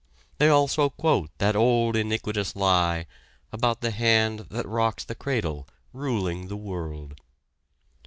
They 0.39 0.49
also 0.49 0.89
quote 0.89 1.29
that 1.37 1.55
old 1.55 1.95
iniquitous 1.95 2.55
lie, 2.55 3.05
about 3.51 3.81
the 3.81 3.91
hand 3.91 4.47
that 4.49 4.67
rocks 4.67 5.03
the 5.03 5.13
cradle 5.13 5.67
ruling 5.93 6.47
the 6.47 6.57
world. 6.57 7.21